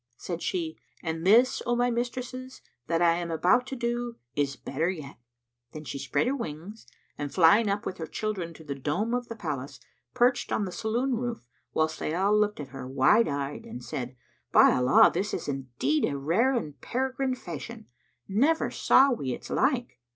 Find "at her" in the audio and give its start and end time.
12.59-12.87